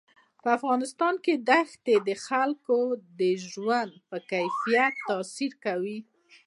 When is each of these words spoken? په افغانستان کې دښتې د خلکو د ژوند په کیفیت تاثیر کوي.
په 0.41 0.49
افغانستان 0.57 1.15
کې 1.23 1.33
دښتې 1.49 1.95
د 2.07 2.09
خلکو 2.25 2.79
د 3.19 3.21
ژوند 3.49 3.91
په 4.09 4.17
کیفیت 4.31 4.93
تاثیر 5.09 5.51
کوي. 5.65 5.99